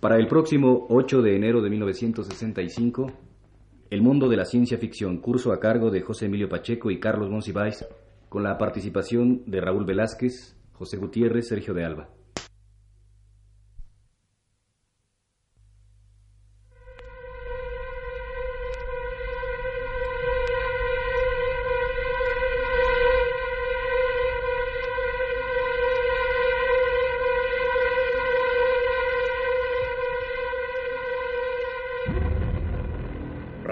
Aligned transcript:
Para 0.00 0.16
el 0.16 0.28
próximo 0.28 0.86
8 0.88 1.20
de 1.20 1.36
enero 1.36 1.60
de 1.60 1.68
1965, 1.68 3.12
El 3.90 4.00
mundo 4.00 4.30
de 4.30 4.36
la 4.38 4.46
ciencia 4.46 4.78
ficción, 4.78 5.18
curso 5.18 5.52
a 5.52 5.60
cargo 5.60 5.90
de 5.90 6.00
José 6.00 6.24
Emilio 6.24 6.48
Pacheco 6.48 6.90
y 6.90 6.98
Carlos 6.98 7.28
Monsiváis, 7.28 7.84
con 8.30 8.42
la 8.42 8.56
participación 8.56 9.42
de 9.46 9.60
Raúl 9.60 9.84
Velázquez, 9.84 10.56
José 10.72 10.96
Gutiérrez, 10.96 11.48
Sergio 11.48 11.74
de 11.74 11.84
Alba. 11.84 12.08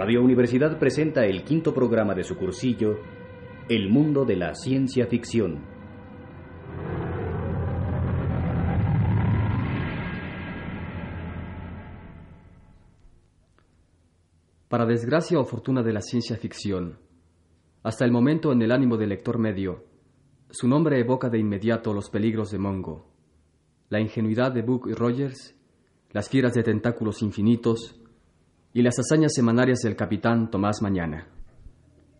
Radio 0.08 0.22
Universidad 0.22 0.78
presenta 0.78 1.26
el 1.26 1.44
quinto 1.44 1.74
programa 1.74 2.14
de 2.14 2.24
su 2.24 2.34
cursillo, 2.34 2.98
El 3.68 3.90
mundo 3.90 4.24
de 4.24 4.36
la 4.36 4.54
ciencia 4.54 5.06
ficción. 5.06 5.58
Para 14.70 14.86
desgracia 14.86 15.38
o 15.38 15.44
fortuna 15.44 15.82
de 15.82 15.92
la 15.92 16.00
ciencia 16.00 16.38
ficción, 16.38 16.98
hasta 17.82 18.06
el 18.06 18.10
momento 18.10 18.50
en 18.50 18.62
el 18.62 18.72
ánimo 18.72 18.96
del 18.96 19.10
lector 19.10 19.38
medio, 19.38 19.84
su 20.48 20.68
nombre 20.68 20.98
evoca 20.98 21.28
de 21.28 21.38
inmediato 21.38 21.92
los 21.92 22.08
peligros 22.08 22.50
de 22.50 22.58
Mongo, 22.58 23.10
la 23.90 24.00
ingenuidad 24.00 24.52
de 24.52 24.62
Buck 24.62 24.86
y 24.86 24.94
Rogers, 24.94 25.54
las 26.12 26.30
fieras 26.30 26.54
de 26.54 26.62
tentáculos 26.62 27.20
infinitos, 27.20 28.00
y 28.78 28.82
las 28.82 28.96
hazañas 28.96 29.32
semanarias 29.34 29.80
del 29.80 29.96
capitán 29.96 30.52
Tomás 30.52 30.80
Mañana. 30.82 31.26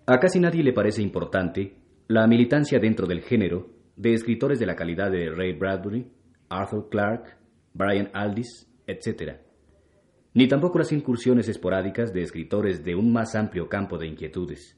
A 0.06 0.18
casi 0.18 0.40
nadie 0.40 0.64
le 0.64 0.72
parece 0.72 1.00
importante 1.00 1.76
la 2.08 2.26
militancia 2.26 2.80
dentro 2.80 3.06
del 3.06 3.20
género 3.20 3.70
de 3.94 4.12
escritores 4.12 4.58
de 4.58 4.66
la 4.66 4.74
calidad 4.74 5.08
de 5.08 5.30
Ray 5.30 5.52
Bradbury, 5.52 6.10
Arthur 6.48 6.88
Clarke, 6.88 7.36
Brian 7.74 8.10
Aldiss, 8.12 8.68
etc. 8.88 9.36
Ni 10.34 10.48
tampoco 10.48 10.80
las 10.80 10.90
incursiones 10.90 11.48
esporádicas 11.48 12.12
de 12.12 12.22
escritores 12.22 12.82
de 12.82 12.96
un 12.96 13.12
más 13.12 13.36
amplio 13.36 13.68
campo 13.68 13.96
de 13.96 14.08
inquietudes. 14.08 14.76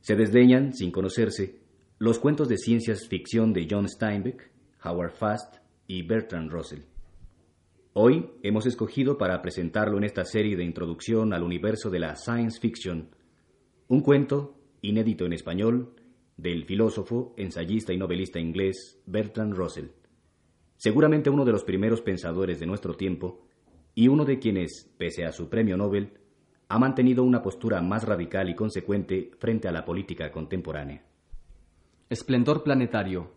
Se 0.00 0.16
desdeñan, 0.16 0.74
sin 0.74 0.90
conocerse, 0.90 1.60
los 1.96 2.18
cuentos 2.18 2.46
de 2.46 2.58
ciencias 2.58 3.08
ficción 3.08 3.54
de 3.54 3.66
John 3.70 3.88
Steinbeck, 3.88 4.50
Howard 4.84 5.12
Fast 5.12 5.56
y 5.86 6.06
Bertrand 6.06 6.50
Russell. 6.50 6.93
Hoy 7.96 8.28
hemos 8.42 8.66
escogido 8.66 9.18
para 9.18 9.40
presentarlo 9.40 9.96
en 9.98 10.02
esta 10.02 10.24
serie 10.24 10.56
de 10.56 10.64
introducción 10.64 11.32
al 11.32 11.44
universo 11.44 11.90
de 11.90 12.00
la 12.00 12.16
science 12.16 12.58
fiction, 12.58 13.10
un 13.86 14.00
cuento, 14.00 14.58
inédito 14.82 15.24
en 15.26 15.32
español, 15.32 15.94
del 16.36 16.64
filósofo, 16.64 17.34
ensayista 17.36 17.92
y 17.92 17.96
novelista 17.96 18.40
inglés 18.40 19.00
Bertrand 19.06 19.54
Russell, 19.54 19.90
seguramente 20.76 21.30
uno 21.30 21.44
de 21.44 21.52
los 21.52 21.62
primeros 21.62 22.00
pensadores 22.02 22.58
de 22.58 22.66
nuestro 22.66 22.94
tiempo 22.94 23.46
y 23.94 24.08
uno 24.08 24.24
de 24.24 24.40
quienes, 24.40 24.92
pese 24.98 25.24
a 25.24 25.30
su 25.30 25.48
premio 25.48 25.76
Nobel, 25.76 26.18
ha 26.66 26.80
mantenido 26.80 27.22
una 27.22 27.42
postura 27.42 27.80
más 27.80 28.02
radical 28.02 28.50
y 28.50 28.56
consecuente 28.56 29.30
frente 29.38 29.68
a 29.68 29.72
la 29.72 29.84
política 29.84 30.32
contemporánea. 30.32 31.04
Esplendor 32.10 32.64
planetario. 32.64 33.30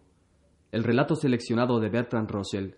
El 0.71 0.83
relato 0.83 1.15
seleccionado 1.15 1.79
de 1.79 1.89
Bertrand 1.89 2.31
Russell 2.31 2.71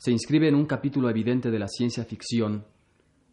se 0.00 0.10
inscribe 0.10 0.48
en 0.48 0.54
un 0.54 0.64
capítulo 0.64 1.10
evidente 1.10 1.50
de 1.50 1.58
la 1.58 1.68
ciencia 1.68 2.06
ficción, 2.06 2.64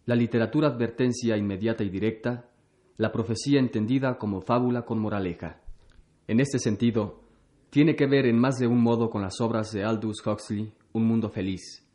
la 0.06 0.16
literatura 0.16 0.68
advertencia 0.68 1.38
inmediata 1.38 1.86
y 1.86 1.90
directa, 1.90 2.50
la 2.98 3.14
profecía 3.14 3.58
entendida 3.58 4.18
como 4.18 4.42
fábula 4.42 4.82
con 4.84 5.00
moraleja. 5.00 5.62
En 6.28 6.42
este 6.42 6.60
sentido, 6.60 7.22
tiene 7.70 7.96
que 7.96 8.06
ver 8.06 8.26
en 8.26 8.38
más 8.38 8.58
de 8.58 8.68
un 8.68 8.84
modo 8.84 9.10
con 9.10 9.22
las 9.22 9.40
obras 9.40 9.72
de 9.72 9.86
Aldous 9.86 10.18
Huxley, 10.28 10.74
Un 10.92 11.08
Mundo 11.08 11.30
Feliz, 11.30 11.88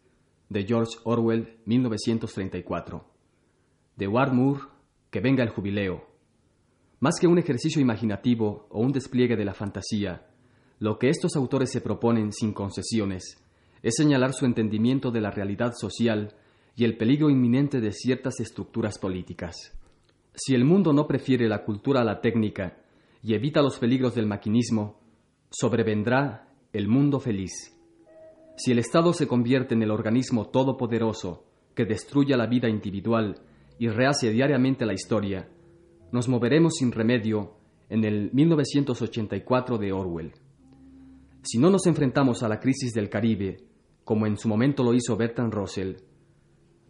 de 0.49 0.65
George 0.65 0.97
Orwell, 1.05 1.59
1934, 1.67 3.05
de 3.97 4.09
Ward 4.09 4.33
Moore, 4.33 4.61
Que 5.11 5.21
venga 5.21 5.45
el 5.45 5.51
jubileo. 5.51 6.07
Más 6.99 7.21
que 7.21 7.27
un 7.27 7.37
ejercicio 7.37 7.83
imaginativo 7.83 8.69
o 8.71 8.81
un 8.81 8.93
despliegue 8.93 9.37
de 9.37 9.45
la 9.45 9.53
fantasía, 9.53 10.29
lo 10.79 10.99
que 10.99 11.11
estos 11.11 11.37
autores 11.37 11.71
se 11.71 11.83
proponen 11.83 12.33
sin 12.33 12.55
concesiones 12.55 13.43
es 13.83 13.95
señalar 13.97 14.33
su 14.33 14.47
entendimiento 14.47 15.11
de 15.11 15.21
la 15.21 15.31
realidad 15.31 15.73
social 15.75 16.35
y 16.77 16.85
el 16.85 16.97
peligro 16.97 17.31
inminente 17.31 17.81
de 17.81 17.93
ciertas 17.93 18.41
estructuras 18.41 18.99
políticas. 18.99 19.57
Si 20.35 20.55
el 20.55 20.65
mundo 20.65 20.93
no 20.93 21.07
prefiere 21.07 21.49
la 21.49 21.65
cultura 21.65 22.01
a 22.01 22.05
la 22.05 22.21
técnica 22.21 22.79
y 23.23 23.35
evita 23.35 23.61
los 23.61 23.79
peligros 23.79 24.15
del 24.15 24.27
maquinismo, 24.27 24.99
sobrevendrá 25.51 26.49
el 26.73 26.89
mundo 26.89 27.21
feliz. 27.21 27.77
Si 28.57 28.73
el 28.73 28.79
Estado 28.79 29.13
se 29.13 29.27
convierte 29.27 29.75
en 29.75 29.83
el 29.83 29.91
organismo 29.91 30.49
todopoderoso 30.49 31.45
que 31.75 31.85
destruya 31.85 32.37
la 32.37 32.47
vida 32.47 32.69
individual 32.69 33.41
y 33.79 33.89
rehace 33.89 34.31
diariamente 34.31 34.87
la 34.87 34.95
historia, 34.95 35.49
nos 36.13 36.29
moveremos 36.29 36.75
sin 36.77 36.93
remedio 36.93 37.55
en 37.89 38.05
el 38.05 38.31
1984 38.33 39.79
de 39.79 39.93
Orwell. 39.93 40.33
Si 41.43 41.59
no 41.59 41.71
nos 41.71 41.87
enfrentamos 41.87 42.43
a 42.43 42.49
la 42.49 42.61
crisis 42.61 42.93
del 42.93 43.09
Caribe 43.09 43.72
como 44.05 44.27
en 44.27 44.37
su 44.37 44.49
momento 44.49 44.83
lo 44.83 44.95
hizo 44.95 45.17
Bertrand 45.17 45.53
Russell, 45.53 45.97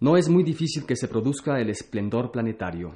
no 0.01 0.17
es 0.17 0.29
muy 0.29 0.43
difícil 0.43 0.85
que 0.85 0.97
se 0.97 1.09
produzca 1.09 1.61
el 1.61 1.71
esplendor 1.71 2.33
planetario. 2.33 2.95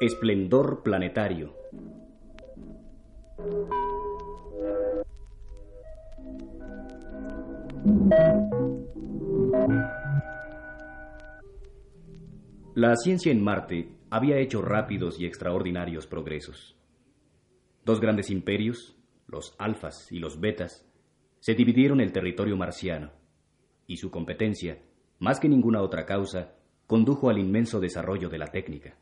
Esplendor 0.00 0.82
planetario. 0.84 1.52
La 12.78 12.94
ciencia 12.94 13.32
en 13.32 13.42
Marte 13.42 13.88
había 14.08 14.38
hecho 14.38 14.62
rápidos 14.62 15.18
y 15.18 15.26
extraordinarios 15.26 16.06
progresos. 16.06 16.76
Dos 17.84 18.00
grandes 18.00 18.30
imperios, 18.30 18.96
los 19.26 19.56
alfas 19.58 20.06
y 20.12 20.20
los 20.20 20.38
betas, 20.38 20.88
se 21.40 21.54
dividieron 21.54 22.00
el 22.00 22.12
territorio 22.12 22.56
marciano, 22.56 23.10
y 23.88 23.96
su 23.96 24.12
competencia, 24.12 24.80
más 25.18 25.40
que 25.40 25.48
ninguna 25.48 25.82
otra 25.82 26.06
causa, 26.06 26.54
condujo 26.86 27.28
al 27.28 27.40
inmenso 27.40 27.80
desarrollo 27.80 28.28
de 28.28 28.38
la 28.38 28.46
técnica. 28.46 28.96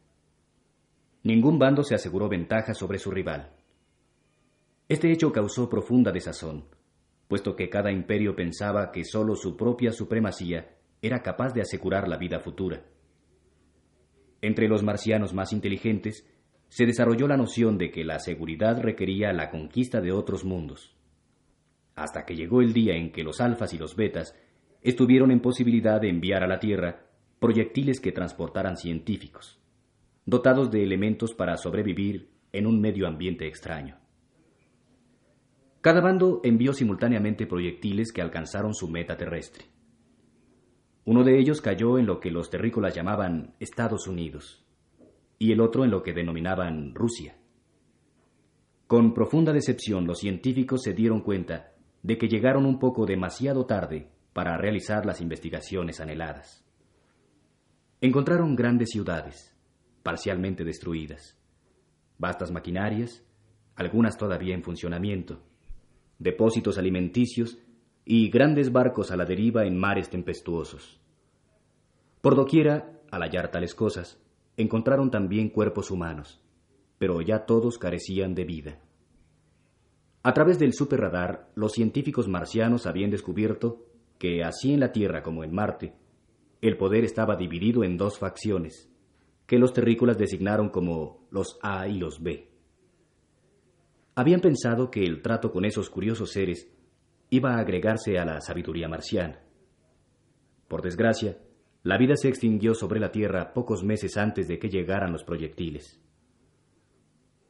Ningún 1.23 1.59
bando 1.59 1.83
se 1.83 1.97
aseguró 1.97 2.31
ventaja 2.31 2.73
sobre 2.73 2.99
su 2.99 3.11
rival. 3.11 3.53
Este 4.89 5.13
hecho 5.13 5.33
causó 5.33 5.69
profunda 5.69 6.13
desazón, 6.13 6.65
puesto 7.29 7.55
que 7.55 7.69
cada 7.69 7.93
imperio 7.93 8.35
pensaba 8.35 8.91
que 8.91 9.05
sólo 9.05 9.37
su 9.37 9.55
propia 9.55 9.93
supremacía 9.93 10.79
era 11.03 11.21
capaz 11.23 11.53
de 11.53 11.61
asegurar 11.61 12.09
la 12.09 12.17
vida 12.17 12.41
futura. 12.41 12.83
Entre 14.47 14.69
los 14.69 14.85
marcianos 14.85 15.35
más 15.35 15.53
inteligentes 15.53 16.25
se 16.69 16.87
desarrolló 16.87 17.27
la 17.27 17.37
noción 17.37 17.79
de 17.79 17.91
que 17.91 18.05
la 18.05 18.21
seguridad 18.21 18.81
requería 18.81 19.33
la 19.33 19.51
conquista 19.51 20.01
de 20.01 20.13
otros 20.13 20.45
mundos. 20.45 20.97
Hasta 21.97 22.25
que 22.25 22.37
llegó 22.37 22.61
el 22.61 22.73
día 22.73 22.95
en 22.95 23.11
que 23.11 23.25
los 23.25 23.41
alfas 23.41 23.75
y 23.75 23.79
los 23.79 23.97
betas 23.97 24.37
estuvieron 24.83 25.33
en 25.33 25.41
posibilidad 25.41 26.01
de 26.01 26.11
enviar 26.11 26.45
a 26.45 26.47
la 26.47 26.61
Tierra 26.61 27.09
proyectiles 27.41 27.99
que 27.99 28.13
transportaran 28.13 28.77
científicos, 28.77 29.61
dotados 30.25 30.71
de 30.71 30.85
elementos 30.85 31.35
para 31.35 31.57
sobrevivir 31.57 32.31
en 32.53 32.69
un 32.69 32.81
medio 32.81 33.09
ambiente 33.09 33.49
extraño. 33.49 33.99
Cada 35.81 36.01
bando 36.01 36.41
envió 36.45 36.73
simultáneamente 36.73 37.49
proyectiles 37.49 38.13
que 38.13 38.23
alcanzaron 38.23 38.75
su 38.75 38.87
meta 38.87 39.17
terrestre. 39.17 39.65
Uno 41.07 41.23
de 41.23 41.39
ellos 41.39 41.61
cayó 41.61 41.99
en 41.99 42.07
lo 42.07 42.19
que 42.19 42.33
los 42.33 42.51
terrícolas 42.51 42.93
llamaban 42.93 43.55
Estados 43.61 44.09
Unidos 44.09 44.67
y 45.39 45.53
el 45.53 45.61
otro 45.61 45.85
en 45.85 45.93
lo 45.93 46.03
que 46.03 46.13
denominaban 46.13 46.97
Rusia. 46.97 47.37
Con 48.89 49.15
profunda 49.15 49.53
decepción 49.53 50.05
los 50.05 50.19
científicos 50.19 50.83
se 50.83 50.95
dieron 50.95 51.21
cuenta 51.21 51.75
de 52.03 52.19
que 52.19 52.27
llegaron 52.27 52.67
un 52.67 52.81
poco 52.81 53.07
demasiado 53.07 53.67
tarde 53.67 54.11
para 54.33 54.59
realizar 54.59 55.07
las 55.07 55.21
investigaciones 55.21 56.01
anheladas. 56.01 56.67
Encontraron 58.01 58.57
grandes 58.57 58.89
ciudades, 58.91 59.57
parcialmente 60.03 60.65
destruidas, 60.65 61.41
vastas 62.19 62.51
maquinarias, 62.51 63.25
algunas 63.77 64.19
todavía 64.19 64.57
en 64.57 64.65
funcionamiento, 64.65 65.41
depósitos 66.19 66.79
alimenticios 66.79 67.59
y 68.09 68.31
grandes 68.31 68.71
barcos 68.71 69.11
a 69.11 69.17
la 69.17 69.25
deriva 69.25 69.67
en 69.67 69.77
mares 69.77 70.09
tempestuosos. 70.09 71.01
Por 72.21 72.37
doquiera 72.37 73.01
al 73.11 73.23
hallar 73.23 73.51
tales 73.51 73.75
cosas, 73.75 74.23
encontraron 74.57 75.11
también 75.11 75.51
cuerpos 75.51 75.91
humanos, 75.91 76.41
pero 76.99 77.21
ya 77.21 77.47
todos 77.47 77.79
carecían 77.79 78.35
de 78.35 78.45
vida. 78.45 78.81
A 80.23 80.33
través 80.33 80.59
del 80.61 80.73
superradar, 80.73 81.51
los 81.57 81.73
científicos 81.73 82.29
marcianos 82.29 82.87
habían 82.87 83.11
descubierto 83.11 83.85
que, 84.19 84.45
así 84.45 84.73
en 84.73 84.81
la 84.81 84.93
Tierra 84.93 85.23
como 85.23 85.43
en 85.43 85.53
Marte, 85.53 85.95
el 86.63 86.77
poder 86.77 87.05
estaba 87.05 87.37
dividido 87.37 87.83
en 87.83 87.97
dos 87.97 88.19
facciones, 88.19 88.89
que 89.47 89.59
los 89.59 89.73
terrícolas 89.73 90.17
designaron 90.17 90.69
como 90.69 91.27
los 91.31 91.59
A 91.61 91.89
y 91.89 91.99
los 91.99 92.23
B. 92.23 92.49
Habían 94.15 94.41
pensado 94.41 94.91
que 94.93 95.03
el 95.05 95.23
trato 95.23 95.51
con 95.51 95.65
esos 95.65 95.91
curiosos 95.91 96.31
seres 96.31 96.73
iba 97.31 97.55
a 97.55 97.61
agregarse 97.61 98.19
a 98.19 98.25
la 98.25 98.41
sabiduría 98.41 98.89
marciana. 98.89 99.41
Por 100.69 100.83
desgracia, 100.83 101.39
la 101.83 101.99
vida 101.99 102.17
se 102.17 102.29
extinguió 102.29 102.75
sobre 102.75 102.99
la 102.99 103.13
Tierra 103.13 103.53
pocos 103.53 103.85
meses 103.85 104.17
antes 104.17 104.49
de 104.49 104.59
que 104.59 104.69
llegaran 104.69 105.13
los 105.13 105.25
proyectiles. 105.25 106.01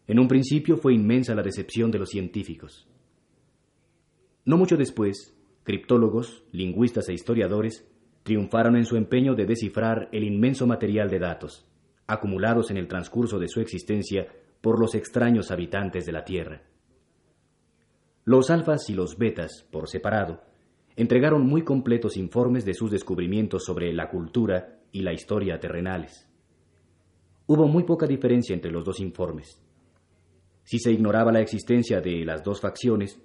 En 0.06 0.18
un 0.18 0.28
principio 0.28 0.76
fue 0.76 0.94
inmensa 0.94 1.34
la 1.34 1.42
decepción 1.42 1.90
de 1.90 1.98
los 1.98 2.10
científicos. 2.10 2.86
No 4.44 4.56
mucho 4.56 4.76
después, 4.76 5.34
criptólogos, 5.64 6.44
lingüistas 6.52 7.08
e 7.08 7.14
historiadores 7.14 7.88
triunfaron 8.22 8.76
en 8.76 8.84
su 8.84 8.96
empeño 8.96 9.34
de 9.34 9.46
descifrar 9.46 10.08
el 10.12 10.24
inmenso 10.24 10.66
material 10.66 11.08
de 11.08 11.18
datos, 11.18 11.66
acumulados 12.06 12.70
en 12.70 12.76
el 12.76 12.88
transcurso 12.88 13.38
de 13.38 13.48
su 13.48 13.60
existencia 13.60 14.28
por 14.60 14.78
los 14.78 14.94
extraños 14.94 15.50
habitantes 15.50 16.06
de 16.06 16.12
la 16.12 16.24
Tierra. 16.24 16.62
Los 18.28 18.50
alfas 18.50 18.90
y 18.90 18.94
los 18.94 19.16
betas, 19.18 19.68
por 19.70 19.88
separado, 19.88 20.42
entregaron 20.96 21.46
muy 21.46 21.62
completos 21.62 22.16
informes 22.16 22.64
de 22.64 22.74
sus 22.74 22.90
descubrimientos 22.90 23.64
sobre 23.64 23.92
la 23.92 24.08
cultura 24.08 24.80
y 24.90 25.02
la 25.02 25.12
historia 25.12 25.60
terrenales. 25.60 26.28
Hubo 27.46 27.68
muy 27.68 27.84
poca 27.84 28.04
diferencia 28.08 28.52
entre 28.52 28.72
los 28.72 28.84
dos 28.84 28.98
informes. 28.98 29.62
Si 30.64 30.80
se 30.80 30.90
ignoraba 30.90 31.30
la 31.30 31.40
existencia 31.40 32.00
de 32.00 32.24
las 32.24 32.42
dos 32.42 32.60
facciones, 32.60 33.22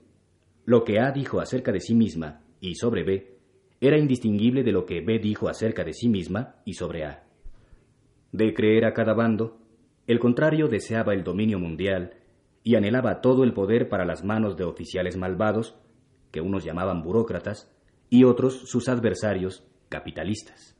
lo 0.66 0.84
que 0.84 1.00
A 1.00 1.12
dijo 1.12 1.40
acerca 1.40 1.72
de 1.72 1.80
sí 1.80 1.96
misma 1.96 2.44
y 2.60 2.76
sobre 2.76 3.04
B 3.04 3.40
era 3.80 3.98
indistinguible 3.98 4.62
de 4.62 4.72
lo 4.72 4.86
que 4.86 5.02
B 5.02 5.18
dijo 5.18 5.50
acerca 5.50 5.84
de 5.84 5.94
sí 5.94 6.10
misma 6.10 6.58
y 6.64 6.74
sobre 6.74 7.06
A. 7.06 7.24
De 8.32 8.54
creer 8.54 8.86
a 8.86 8.94
cada 8.94 9.16
bando, 9.16 9.58
el 10.06 10.20
contrario 10.20 10.68
deseaba 10.68 11.16
el 11.16 11.24
dominio 11.24 11.58
mundial 11.58 12.21
y 12.64 12.76
anhelaba 12.76 13.22
todo 13.22 13.44
el 13.44 13.54
poder 13.54 13.90
para 13.90 14.06
las 14.06 14.24
manos 14.24 14.58
de 14.58 14.64
oficiales 14.64 15.18
malvados 15.18 15.76
que 16.32 16.42
unos 16.42 16.64
llamaban 16.64 17.04
burócratas, 17.04 17.70
y 18.10 18.24
otros 18.24 18.70
sus 18.70 18.90
adversarios, 18.90 19.66
capitalistas. 19.90 20.78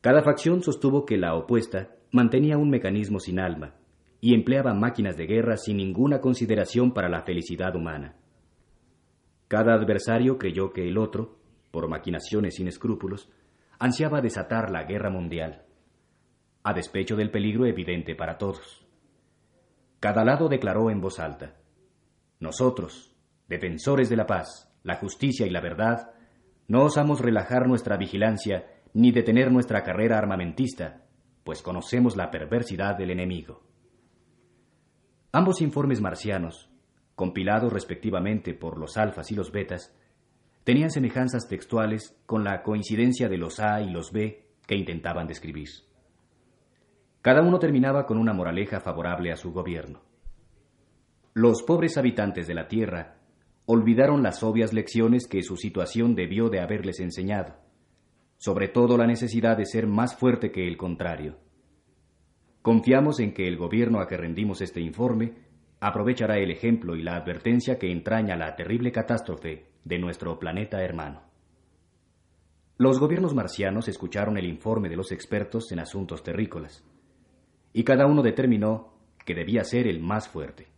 Cada 0.00 0.22
facción 0.22 0.62
sostuvo 0.62 1.06
que 1.06 1.16
la 1.16 1.34
opuesta 1.34 1.96
mantenía 2.12 2.58
un 2.58 2.68
mecanismo 2.68 3.20
sin 3.20 3.40
alma 3.40 3.74
y 4.20 4.34
empleaba 4.34 4.74
máquinas 4.74 5.16
de 5.16 5.26
guerra 5.26 5.56
sin 5.56 5.78
ninguna 5.78 6.20
consideración 6.20 6.92
para 6.92 7.08
la 7.08 7.22
felicidad 7.22 7.74
humana. 7.74 8.16
Cada 9.48 9.74
adversario 9.74 10.38
creyó 10.38 10.72
que 10.72 10.86
el 10.86 10.98
otro, 10.98 11.38
por 11.70 11.88
maquinaciones 11.88 12.56
sin 12.56 12.68
escrúpulos, 12.68 13.30
ansiaba 13.78 14.20
desatar 14.20 14.70
la 14.70 14.84
guerra 14.84 15.10
mundial, 15.10 15.64
a 16.62 16.72
despecho 16.72 17.16
del 17.16 17.30
peligro 17.30 17.66
evidente 17.66 18.14
para 18.14 18.38
todos. 18.38 18.83
Cada 20.04 20.22
lado 20.22 20.50
declaró 20.50 20.90
en 20.90 21.00
voz 21.00 21.18
alta, 21.18 21.54
Nosotros, 22.38 23.16
defensores 23.48 24.10
de 24.10 24.16
la 24.16 24.26
paz, 24.26 24.70
la 24.82 24.96
justicia 24.96 25.46
y 25.46 25.50
la 25.50 25.62
verdad, 25.62 26.10
no 26.68 26.82
osamos 26.82 27.22
relajar 27.22 27.66
nuestra 27.66 27.96
vigilancia 27.96 28.66
ni 28.92 29.12
detener 29.12 29.50
nuestra 29.50 29.82
carrera 29.82 30.18
armamentista, 30.18 31.06
pues 31.42 31.62
conocemos 31.62 32.18
la 32.18 32.30
perversidad 32.30 32.98
del 32.98 33.12
enemigo. 33.12 33.62
Ambos 35.32 35.62
informes 35.62 36.02
marcianos, 36.02 36.68
compilados 37.14 37.72
respectivamente 37.72 38.52
por 38.52 38.76
los 38.76 38.98
alfas 38.98 39.32
y 39.32 39.34
los 39.34 39.52
betas, 39.52 39.96
tenían 40.64 40.90
semejanzas 40.90 41.48
textuales 41.48 42.14
con 42.26 42.44
la 42.44 42.62
coincidencia 42.62 43.30
de 43.30 43.38
los 43.38 43.58
A 43.58 43.80
y 43.80 43.88
los 43.88 44.12
B 44.12 44.50
que 44.66 44.76
intentaban 44.76 45.26
describir. 45.26 45.70
Cada 47.24 47.40
uno 47.40 47.58
terminaba 47.58 48.04
con 48.04 48.18
una 48.18 48.34
moraleja 48.34 48.80
favorable 48.80 49.32
a 49.32 49.36
su 49.36 49.50
gobierno. 49.50 50.02
Los 51.32 51.62
pobres 51.62 51.96
habitantes 51.96 52.46
de 52.46 52.52
la 52.52 52.68
Tierra 52.68 53.16
olvidaron 53.64 54.22
las 54.22 54.42
obvias 54.42 54.74
lecciones 54.74 55.26
que 55.26 55.42
su 55.42 55.56
situación 55.56 56.14
debió 56.14 56.50
de 56.50 56.60
haberles 56.60 57.00
enseñado, 57.00 57.54
sobre 58.36 58.68
todo 58.68 58.98
la 58.98 59.06
necesidad 59.06 59.56
de 59.56 59.64
ser 59.64 59.86
más 59.86 60.14
fuerte 60.14 60.52
que 60.52 60.68
el 60.68 60.76
contrario. 60.76 61.38
Confiamos 62.60 63.18
en 63.20 63.32
que 63.32 63.48
el 63.48 63.56
gobierno 63.56 64.00
a 64.00 64.06
que 64.06 64.18
rendimos 64.18 64.60
este 64.60 64.82
informe 64.82 65.32
aprovechará 65.80 66.36
el 66.36 66.50
ejemplo 66.50 66.94
y 66.94 67.02
la 67.02 67.16
advertencia 67.16 67.78
que 67.78 67.90
entraña 67.90 68.36
la 68.36 68.54
terrible 68.54 68.92
catástrofe 68.92 69.70
de 69.82 69.98
nuestro 69.98 70.38
planeta 70.38 70.82
hermano. 70.82 71.22
Los 72.76 73.00
gobiernos 73.00 73.34
marcianos 73.34 73.88
escucharon 73.88 74.36
el 74.36 74.44
informe 74.44 74.90
de 74.90 74.96
los 74.96 75.10
expertos 75.10 75.72
en 75.72 75.78
asuntos 75.78 76.22
terrícolas, 76.22 76.84
y 77.74 77.84
cada 77.84 78.06
uno 78.06 78.22
determinó 78.22 78.94
que 79.26 79.34
debía 79.34 79.64
ser 79.64 79.86
el 79.86 80.00
más 80.00 80.28
fuerte. 80.28 80.68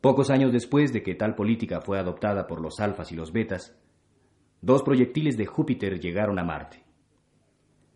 Pocos 0.00 0.30
años 0.30 0.52
después 0.52 0.92
de 0.92 1.02
que 1.02 1.14
tal 1.14 1.34
política 1.34 1.80
fue 1.80 1.98
adoptada 1.98 2.46
por 2.46 2.60
los 2.60 2.78
alfas 2.78 3.10
y 3.10 3.16
los 3.16 3.32
betas, 3.32 3.76
dos 4.60 4.82
proyectiles 4.82 5.36
de 5.36 5.46
Júpiter 5.46 5.98
llegaron 5.98 6.38
a 6.38 6.44
Marte. 6.44 6.84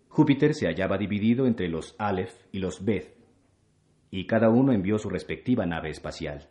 Júpiter 0.08 0.54
se 0.54 0.66
hallaba 0.66 0.96
dividido 0.96 1.46
entre 1.46 1.68
los 1.68 1.94
Aleph 1.98 2.34
y 2.50 2.58
los 2.60 2.84
Beth, 2.84 3.14
y 4.10 4.26
cada 4.26 4.48
uno 4.48 4.72
envió 4.72 4.98
su 4.98 5.10
respectiva 5.10 5.66
nave 5.66 5.90
espacial. 5.90 6.48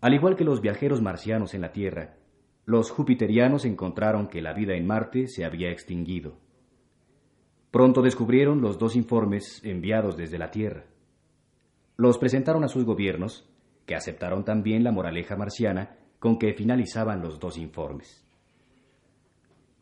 Al 0.00 0.12
igual 0.12 0.36
que 0.36 0.44
los 0.44 0.60
viajeros 0.60 1.00
marcianos 1.00 1.54
en 1.54 1.62
la 1.62 1.72
Tierra, 1.72 2.16
los 2.66 2.90
jupiterianos 2.90 3.64
encontraron 3.64 4.28
que 4.28 4.42
la 4.42 4.52
vida 4.52 4.74
en 4.74 4.86
Marte 4.86 5.28
se 5.28 5.44
había 5.44 5.70
extinguido. 5.70 6.38
Pronto 7.70 8.00
descubrieron 8.00 8.62
los 8.62 8.78
dos 8.78 8.96
informes 8.96 9.60
enviados 9.62 10.16
desde 10.16 10.38
la 10.38 10.50
Tierra. 10.50 10.84
Los 11.96 12.16
presentaron 12.16 12.64
a 12.64 12.68
sus 12.68 12.84
gobiernos 12.84 13.46
que 13.84 13.94
aceptaron 13.94 14.44
también 14.44 14.84
la 14.84 14.92
moraleja 14.92 15.36
marciana 15.36 15.96
con 16.18 16.38
que 16.38 16.54
finalizaban 16.54 17.20
los 17.20 17.38
dos 17.38 17.58
informes. 17.58 18.24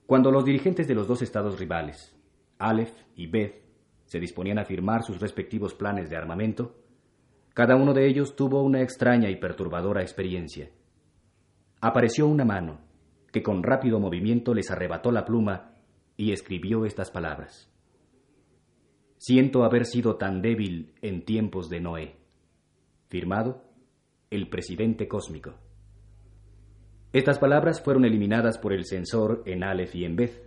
Cuando 0.06 0.30
los 0.30 0.44
dirigentes 0.44 0.88
de 0.88 0.94
los 0.94 1.06
dos 1.06 1.22
estados 1.22 1.58
rivales, 1.58 2.16
Aleph 2.58 2.92
y 3.14 3.26
Beth, 3.26 3.62
se 4.04 4.20
disponían 4.20 4.58
a 4.58 4.64
firmar 4.64 5.02
sus 5.02 5.20
respectivos 5.20 5.74
planes 5.74 6.08
de 6.10 6.16
armamento, 6.16 6.76
cada 7.54 7.76
uno 7.76 7.94
de 7.94 8.06
ellos 8.06 8.36
tuvo 8.36 8.62
una 8.62 8.82
extraña 8.82 9.30
y 9.30 9.36
perturbadora 9.36 10.02
experiencia. 10.02 10.70
Apareció 11.80 12.26
una 12.26 12.44
mano 12.44 12.80
que 13.32 13.42
con 13.42 13.62
rápido 13.62 14.00
movimiento 14.00 14.54
les 14.54 14.70
arrebató 14.70 15.10
la 15.10 15.24
pluma 15.24 15.74
y 16.16 16.32
escribió 16.32 16.84
estas 16.84 17.10
palabras. 17.10 17.70
Siento 19.18 19.64
haber 19.64 19.86
sido 19.86 20.16
tan 20.16 20.42
débil 20.42 20.92
en 21.00 21.24
tiempos 21.24 21.68
de 21.68 21.80
Noé. 21.80 22.16
Firmado 23.08 23.64
el 24.30 24.48
presidente 24.48 25.08
cósmico. 25.08 25.54
Estas 27.12 27.38
palabras 27.38 27.80
fueron 27.80 28.04
eliminadas 28.04 28.58
por 28.58 28.72
el 28.72 28.84
censor 28.84 29.42
en 29.46 29.62
Aleph 29.64 29.94
y 29.94 30.04
en 30.04 30.16
Beth, 30.16 30.42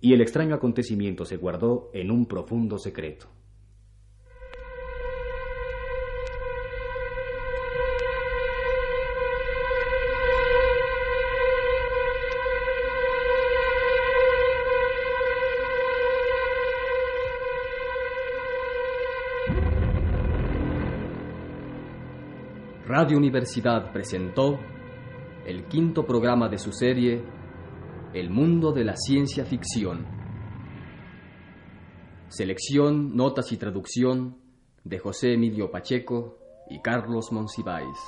y 0.00 0.12
el 0.12 0.20
extraño 0.20 0.54
acontecimiento 0.54 1.24
se 1.24 1.36
guardó 1.36 1.90
en 1.92 2.10
un 2.10 2.26
profundo 2.26 2.78
secreto. 2.78 3.33
Radio 22.86 23.16
Universidad 23.16 23.90
presentó 23.92 24.60
el 25.46 25.66
quinto 25.68 26.04
programa 26.04 26.50
de 26.50 26.58
su 26.58 26.70
serie 26.70 27.24
El 28.12 28.28
mundo 28.28 28.72
de 28.72 28.84
la 28.84 28.94
ciencia 28.94 29.46
ficción. 29.46 30.06
Selección, 32.28 33.16
notas 33.16 33.52
y 33.52 33.56
traducción 33.56 34.36
de 34.84 34.98
José 34.98 35.32
Emilio 35.32 35.70
Pacheco 35.70 36.36
y 36.68 36.82
Carlos 36.82 37.32
Monsiváis. 37.32 37.98